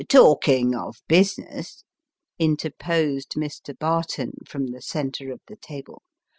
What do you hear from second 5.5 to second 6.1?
table.